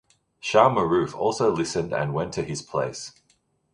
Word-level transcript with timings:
Shah 0.39 0.67
Maroof 0.67 1.13
also 1.15 1.51
listened 1.51 1.93
and 1.93 2.11
went 2.11 2.33
to 2.33 2.41
his 2.43 2.63
place. 2.63 3.11